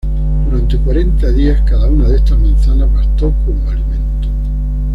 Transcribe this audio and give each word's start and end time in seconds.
Durante 0.49 0.79
cuarenta 0.79 1.31
días, 1.31 1.61
cada 1.61 1.85
una 1.85 2.09
de 2.09 2.15
esas 2.15 2.39
manzanas 2.39 2.91
bastó 2.91 3.31
como 3.45 3.69
alimento"". 3.69 4.29